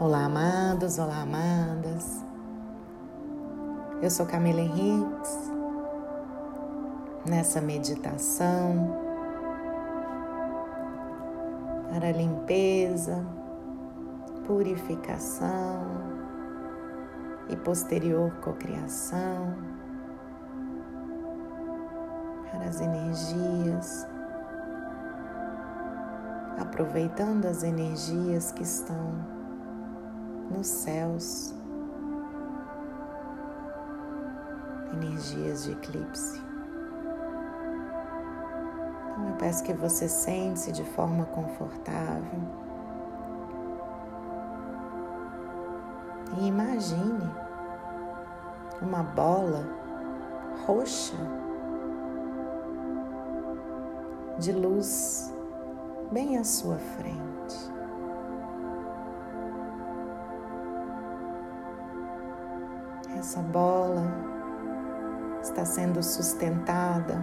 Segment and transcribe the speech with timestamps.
[0.00, 2.24] Olá, amados, olá, amadas.
[4.00, 5.50] Eu sou Camila Henriques.
[7.26, 8.96] Nessa meditação
[11.90, 13.22] para limpeza,
[14.46, 15.82] purificação
[17.50, 19.54] e posterior cocriação,
[22.50, 24.08] para as energias,
[26.58, 29.39] aproveitando as energias que estão
[30.50, 31.54] nos céus,
[34.92, 36.42] energias de eclipse.
[39.12, 42.40] Então eu peço que você sente-se de forma confortável
[46.38, 47.30] e imagine
[48.80, 49.66] uma bola
[50.66, 51.16] roxa
[54.38, 55.34] de luz
[56.10, 57.29] bem à sua frente.
[63.20, 64.02] Essa bola
[65.42, 67.20] está sendo sustentada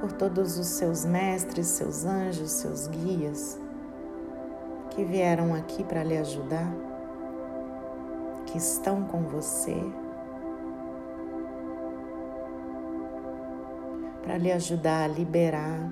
[0.00, 3.58] por todos os seus mestres, seus anjos, seus guias
[4.90, 6.72] que vieram aqui para lhe ajudar,
[8.46, 9.82] que estão com você,
[14.22, 15.90] para lhe ajudar a liberar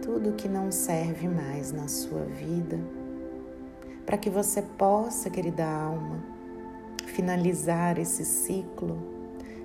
[0.00, 2.78] tudo que não serve mais na sua vida
[4.04, 6.22] para que você possa, querida alma,
[7.06, 8.98] finalizar esse ciclo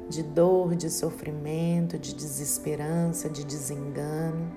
[0.07, 4.51] de dor, de sofrimento, de desesperança, de desengano,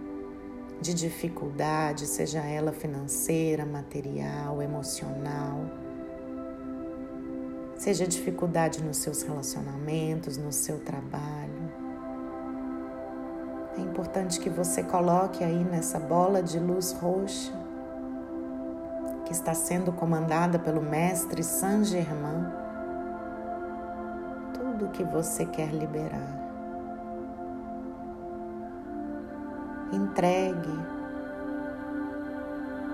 [0.81, 5.61] de dificuldade, seja ela financeira, material, emocional.
[7.77, 11.73] Seja dificuldade nos seus relacionamentos, no seu trabalho.
[13.77, 17.58] É importante que você coloque aí nessa bola de luz roxa
[19.29, 22.47] que está sendo comandada pelo Mestre Saint Germain,
[24.55, 26.34] tudo que você quer liberar.
[29.93, 30.81] Entregue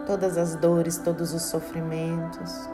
[0.09, 2.69] todas as dores, todos os sofrimentos,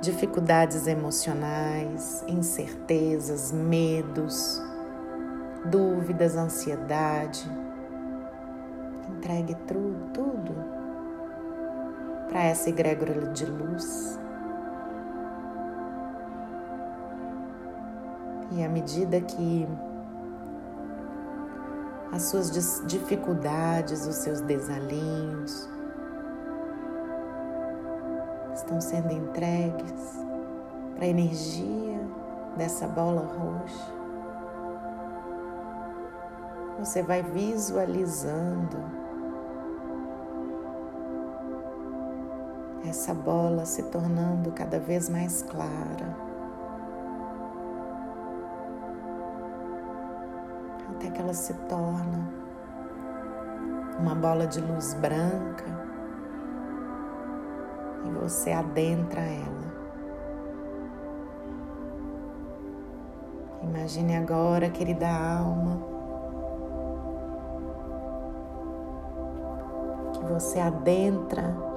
[0.00, 4.62] dificuldades emocionais, incertezas, medos,
[5.64, 7.50] dúvidas, ansiedade.
[9.08, 10.79] Entregue tudo, tudo
[12.30, 14.18] para essa egrégora de luz.
[18.52, 19.68] E à medida que
[22.12, 22.50] as suas
[22.86, 25.68] dificuldades, os seus desalinhos
[28.54, 30.18] estão sendo entregues
[30.94, 32.00] para a energia
[32.56, 34.00] dessa bola roxa,
[36.78, 38.78] você vai visualizando
[42.84, 46.16] essa bola se tornando cada vez mais clara.
[50.90, 52.28] Até que ela se torna
[53.98, 55.64] uma bola de luz branca
[58.06, 59.70] e você adentra ela.
[63.62, 65.78] Imagine agora, querida alma,
[70.14, 71.69] que você adentra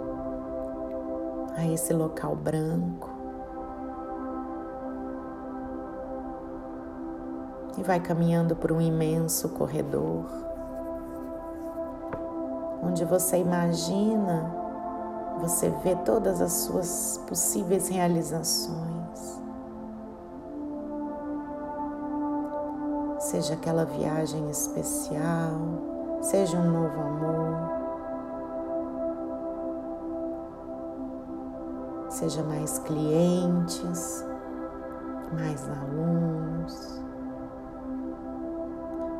[1.56, 3.09] a esse local branco.
[7.78, 10.25] E vai caminhando por um imenso corredor,
[12.84, 14.52] onde você imagina,
[15.40, 19.42] você vê todas as suas possíveis realizações.
[23.19, 25.58] Seja aquela viagem especial,
[26.22, 27.53] seja um novo amor,
[32.24, 34.26] seja mais clientes,
[35.34, 37.02] mais alunos,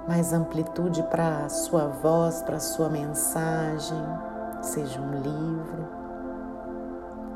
[0.08, 4.02] mais amplitude para a sua voz, para a sua mensagem,
[4.62, 5.86] seja um livro,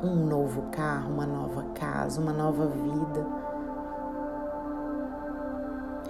[0.02, 3.26] um novo carro, uma nova casa, uma nova vida.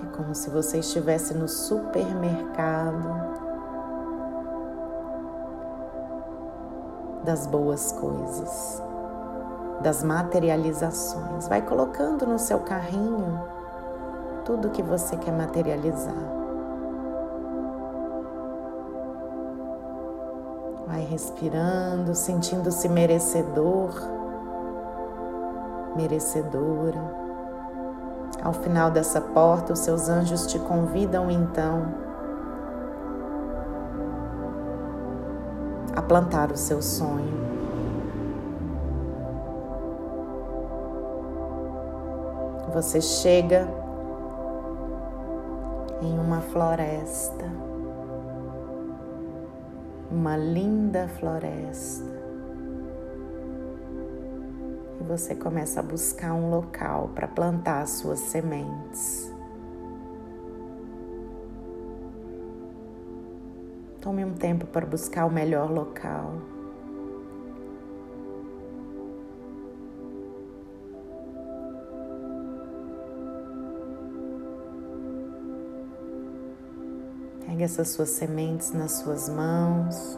[0.05, 3.27] É como se você estivesse no supermercado
[7.25, 8.87] das boas coisas
[9.81, 11.49] das materializações.
[11.49, 13.41] Vai colocando no seu carrinho
[14.45, 16.15] tudo que você quer materializar.
[20.87, 23.91] Vai respirando, sentindo-se merecedor,
[25.95, 27.29] merecedora.
[28.43, 31.95] Ao final dessa porta, os seus anjos te convidam então
[35.95, 37.48] a plantar o seu sonho.
[42.79, 43.67] Você chega
[46.01, 47.45] em uma floresta,
[50.09, 52.07] uma linda floresta,
[55.01, 59.29] e você começa a buscar um local para plantar as suas sementes.
[64.01, 66.58] Tome um tempo para buscar o melhor local.
[77.59, 80.17] Pegue essas suas sementes nas suas mãos.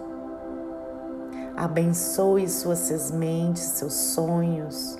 [1.56, 4.98] Abençoe suas sementes, seus sonhos,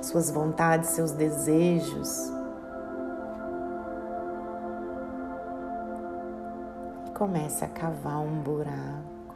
[0.00, 2.30] suas vontades, seus desejos.
[7.08, 9.34] E comece a cavar um buraco.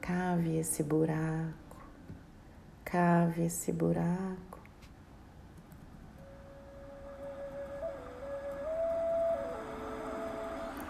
[0.00, 1.76] Cave esse buraco.
[2.86, 4.51] Cave esse buraco.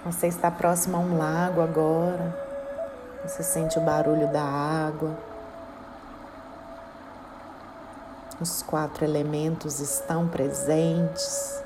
[0.05, 2.37] Você está próximo a um lago agora.
[3.23, 5.17] Você sente o barulho da água.
[8.41, 11.63] Os quatro elementos estão presentes: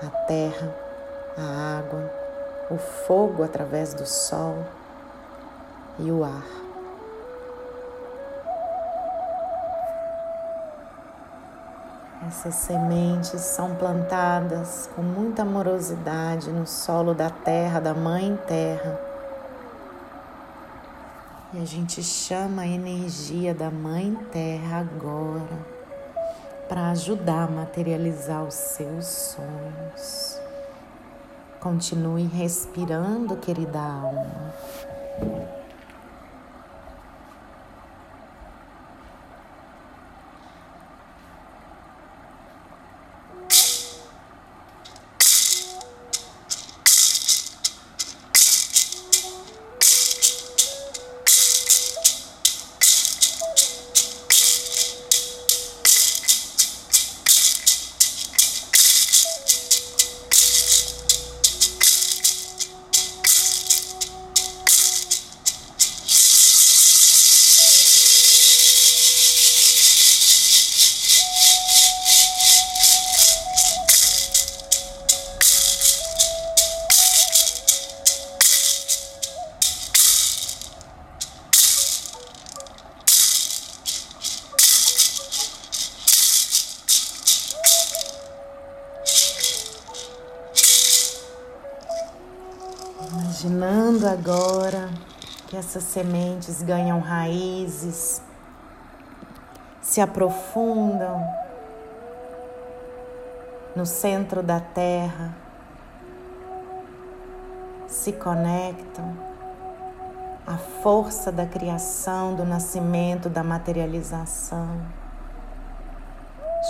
[0.00, 0.72] a terra,
[1.36, 2.08] a água,
[2.70, 4.64] o fogo através do sol
[5.98, 6.63] e o ar.
[12.26, 18.98] Essas sementes são plantadas com muita amorosidade no solo da terra, da Mãe Terra.
[21.52, 25.66] E a gente chama a energia da Mãe Terra agora
[26.66, 30.40] para ajudar a materializar os seus sonhos.
[31.60, 34.54] Continue respirando, querida alma.
[93.44, 94.88] Imaginando agora
[95.48, 98.22] que essas sementes ganham raízes,
[99.82, 101.22] se aprofundam
[103.76, 105.36] no centro da terra,
[107.86, 109.14] se conectam
[110.46, 114.80] à força da criação, do nascimento, da materialização,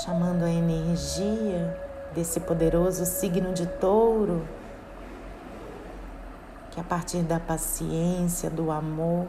[0.04, 1.78] chamando a energia
[2.12, 4.44] desse poderoso signo de touro
[6.74, 9.28] que a partir da paciência, do amor,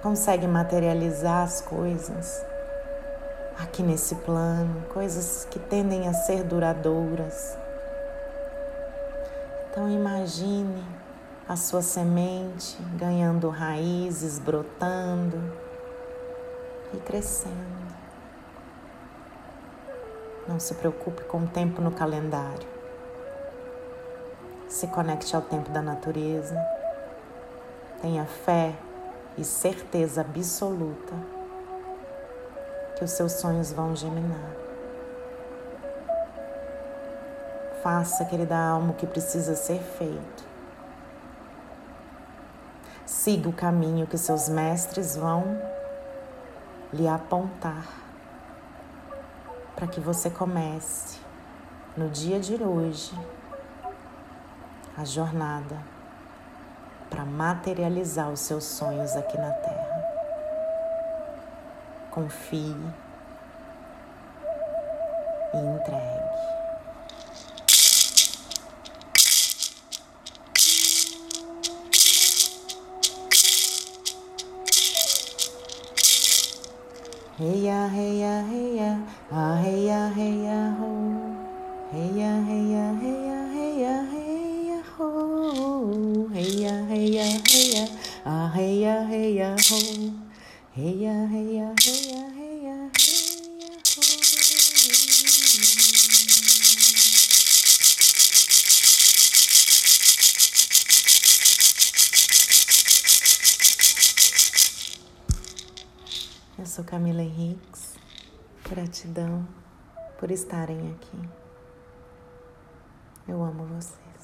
[0.00, 2.44] consegue materializar as coisas
[3.58, 7.58] aqui nesse plano, coisas que tendem a ser duradouras.
[9.68, 10.84] Então imagine
[11.48, 15.42] a sua semente ganhando raízes, brotando
[16.92, 17.84] e crescendo.
[20.46, 22.73] Não se preocupe com o tempo no calendário.
[24.74, 26.60] Se conecte ao tempo da natureza.
[28.02, 28.74] Tenha fé
[29.38, 31.14] e certeza absoluta
[32.96, 34.50] que os seus sonhos vão geminar.
[37.84, 40.44] Faça, querida alma, o que precisa ser feito.
[43.06, 45.56] Siga o caminho que seus mestres vão
[46.92, 47.86] lhe apontar
[49.76, 51.20] para que você comece
[51.96, 53.16] no dia de hoje
[54.96, 55.76] a jornada
[57.10, 60.04] para materializar os seus sonhos aqui na Terra.
[62.10, 62.76] Confie
[65.52, 66.24] e entregue.
[77.40, 81.34] Heia, heia, heia, ah, heia, heia, ho.
[81.92, 83.13] Heia, heia, heia.
[90.76, 92.90] Reia, reia, reia, reia, reia.
[106.58, 107.94] Eu sou Camila Henriques.
[108.68, 109.46] Gratidão
[110.18, 111.28] por estarem aqui.
[113.28, 114.23] Eu amo vocês.